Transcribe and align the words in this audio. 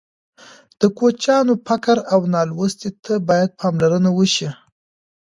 د 0.79 0.81
کوچیانو 0.97 1.53
فقر 1.67 1.97
او 2.13 2.19
نالوستي 2.33 2.89
ته 3.03 3.13
باید 3.29 3.57
پاملرنه 3.59 4.09
وشي. 4.17 4.49